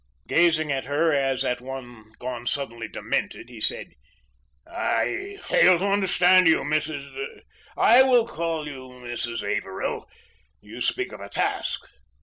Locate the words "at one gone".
1.45-2.47